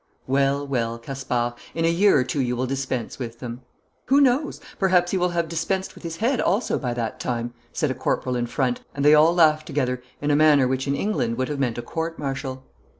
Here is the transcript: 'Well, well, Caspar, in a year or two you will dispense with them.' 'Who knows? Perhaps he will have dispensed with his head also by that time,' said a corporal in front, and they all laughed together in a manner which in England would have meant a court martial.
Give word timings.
'Well, 0.25 0.65
well, 0.65 0.97
Caspar, 0.97 1.53
in 1.75 1.85
a 1.85 1.87
year 1.87 2.17
or 2.17 2.23
two 2.23 2.41
you 2.41 2.55
will 2.55 2.65
dispense 2.65 3.19
with 3.19 3.37
them.' 3.37 3.61
'Who 4.05 4.19
knows? 4.19 4.59
Perhaps 4.79 5.11
he 5.11 5.17
will 5.19 5.29
have 5.29 5.47
dispensed 5.47 5.93
with 5.93 6.03
his 6.03 6.17
head 6.17 6.41
also 6.41 6.79
by 6.79 6.95
that 6.95 7.19
time,' 7.19 7.53
said 7.71 7.91
a 7.91 7.93
corporal 7.93 8.35
in 8.35 8.47
front, 8.47 8.81
and 8.95 9.05
they 9.05 9.13
all 9.13 9.31
laughed 9.35 9.67
together 9.67 10.01
in 10.19 10.31
a 10.31 10.35
manner 10.35 10.67
which 10.67 10.87
in 10.87 10.95
England 10.95 11.37
would 11.37 11.49
have 11.49 11.59
meant 11.59 11.77
a 11.77 11.83
court 11.83 12.17
martial. 12.17 12.63